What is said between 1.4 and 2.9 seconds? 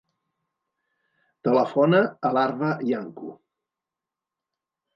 Telefona a l'Arwa